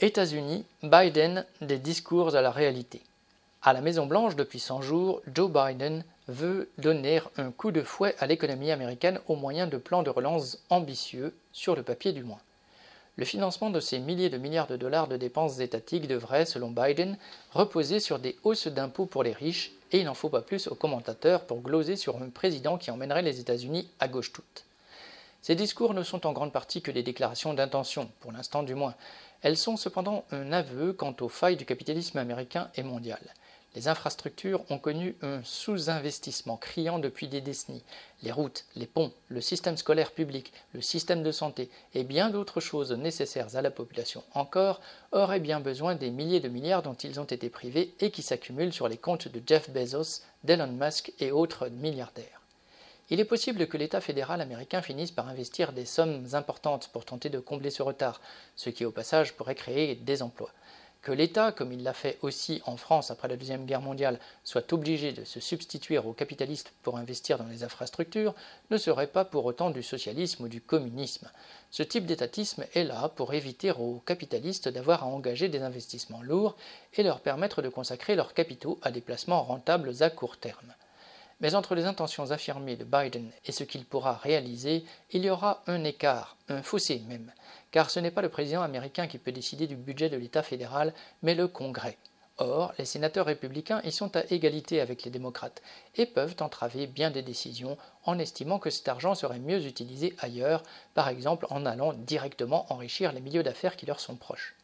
[0.00, 3.02] États-Unis, Biden, des discours à la réalité.
[3.62, 8.28] À la Maison-Blanche, depuis 100 jours, Joe Biden veut donner un coup de fouet à
[8.28, 12.38] l'économie américaine au moyen de plans de relance ambitieux, sur le papier du moins.
[13.16, 17.18] Le financement de ces milliers de milliards de dollars de dépenses étatiques devrait, selon Biden,
[17.50, 20.76] reposer sur des hausses d'impôts pour les riches, et il n'en faut pas plus aux
[20.76, 24.67] commentateurs pour gloser sur un président qui emmènerait les États-Unis à gauche toute.
[25.40, 28.94] Ces discours ne sont en grande partie que des déclarations d'intention, pour l'instant du moins.
[29.42, 33.20] Elles sont cependant un aveu quant aux failles du capitalisme américain et mondial.
[33.74, 37.84] Les infrastructures ont connu un sous-investissement criant depuis des décennies.
[38.22, 42.60] Les routes, les ponts, le système scolaire public, le système de santé et bien d'autres
[42.60, 44.80] choses nécessaires à la population encore
[45.12, 48.72] auraient bien besoin des milliers de milliards dont ils ont été privés et qui s'accumulent
[48.72, 52.37] sur les comptes de Jeff Bezos, d'Elon Musk et autres milliardaires.
[53.10, 57.30] Il est possible que l'État fédéral américain finisse par investir des sommes importantes pour tenter
[57.30, 58.20] de combler ce retard,
[58.54, 60.52] ce qui au passage pourrait créer des emplois.
[61.00, 64.72] Que l'État, comme il l'a fait aussi en France après la Deuxième Guerre mondiale, soit
[64.74, 68.34] obligé de se substituer aux capitalistes pour investir dans les infrastructures
[68.70, 71.30] ne serait pas pour autant du socialisme ou du communisme.
[71.70, 76.56] Ce type d'étatisme est là pour éviter aux capitalistes d'avoir à engager des investissements lourds
[76.92, 80.74] et leur permettre de consacrer leurs capitaux à des placements rentables à court terme.
[81.40, 85.62] Mais entre les intentions affirmées de Biden et ce qu'il pourra réaliser, il y aura
[85.66, 87.32] un écart, un fossé même,
[87.70, 90.92] car ce n'est pas le président américain qui peut décider du budget de l'État fédéral,
[91.22, 91.96] mais le Congrès.
[92.40, 95.60] Or, les sénateurs républicains y sont à égalité avec les démocrates
[95.96, 100.62] et peuvent entraver bien des décisions en estimant que cet argent serait mieux utilisé ailleurs,
[100.94, 104.54] par exemple en allant directement enrichir les milieux d'affaires qui leur sont proches.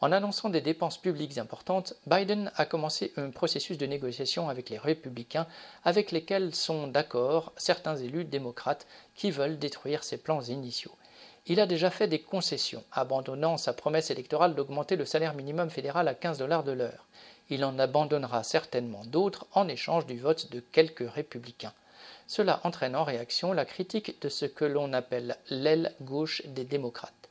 [0.00, 4.78] En annonçant des dépenses publiques importantes, Biden a commencé un processus de négociation avec les
[4.78, 5.48] républicains
[5.84, 10.94] avec lesquels sont d'accord certains élus démocrates qui veulent détruire ses plans initiaux.
[11.46, 16.06] Il a déjà fait des concessions, abandonnant sa promesse électorale d'augmenter le salaire minimum fédéral
[16.06, 17.06] à 15 dollars de l'heure.
[17.50, 21.72] Il en abandonnera certainement d'autres en échange du vote de quelques républicains.
[22.28, 27.27] Cela entraîne en réaction la critique de ce que l'on appelle l'aile gauche des démocrates.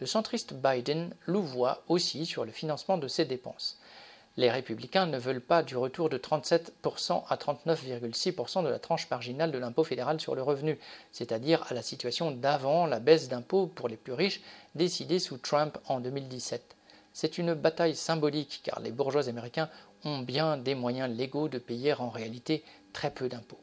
[0.00, 3.78] Le centriste Biden louvoie aussi sur le financement de ses dépenses.
[4.38, 9.52] Les républicains ne veulent pas du retour de 37% à 39,6% de la tranche marginale
[9.52, 10.78] de l'impôt fédéral sur le revenu,
[11.12, 14.40] c'est-à-dire à la situation d'avant la baisse d'impôt pour les plus riches
[14.74, 16.76] décidée sous Trump en 2017.
[17.12, 19.68] C'est une bataille symbolique car les bourgeois américains
[20.04, 23.60] ont bien des moyens légaux de payer en réalité très peu d'impôts.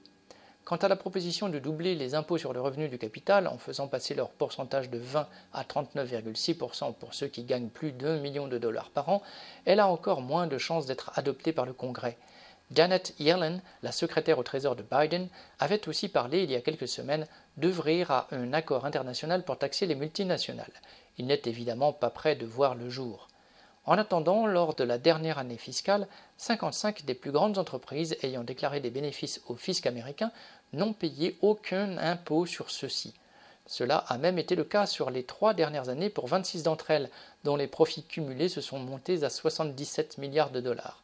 [0.68, 3.88] Quant à la proposition de doubler les impôts sur le revenu du capital en faisant
[3.88, 8.58] passer leur pourcentage de 20 à 39,6% pour ceux qui gagnent plus d'un million de
[8.58, 9.24] dollars par an,
[9.64, 12.18] elle a encore moins de chances d'être adoptée par le Congrès.
[12.76, 16.90] Janet Yellen, la secrétaire au Trésor de Biden, avait aussi parlé il y a quelques
[16.90, 20.82] semaines d'œuvrir à un accord international pour taxer les multinationales.
[21.18, 23.30] Il n'est évidemment pas prêt de voir le jour.
[23.88, 28.82] En attendant, lors de la dernière année fiscale, 55 des plus grandes entreprises ayant déclaré
[28.82, 30.34] des bénéfices au fisc américain
[30.74, 33.14] n'ont payé aucun impôt sur ceux-ci.
[33.66, 37.10] Cela a même été le cas sur les trois dernières années pour 26 d'entre elles,
[37.46, 41.02] dont les profits cumulés se sont montés à 77 milliards de dollars.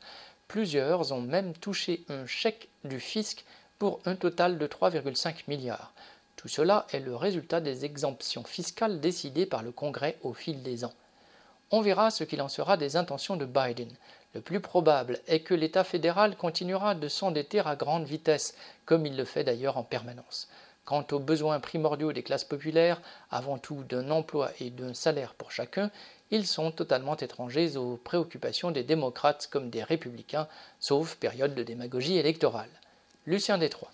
[0.50, 3.45] Plusieurs ont même touché un chèque du fisc
[3.79, 5.94] pour un total de 3,5 milliards.
[6.35, 10.83] Tout cela est le résultat des exemptions fiscales décidées par le Congrès au fil des
[10.83, 10.94] ans.
[11.75, 13.89] On verra ce qu'il en sera des intentions de Biden.
[14.35, 18.53] Le plus probable est que l'État fédéral continuera de s'endetter à grande vitesse,
[18.85, 20.50] comme il le fait d'ailleurs en permanence.
[20.85, 23.01] Quant aux besoins primordiaux des classes populaires,
[23.31, 25.89] avant tout d'un emploi et d'un salaire pour chacun,
[26.29, 30.47] ils sont totalement étrangers aux préoccupations des démocrates comme des républicains,
[30.79, 32.69] sauf période de démagogie électorale.
[33.25, 33.89] Lucien Détroit.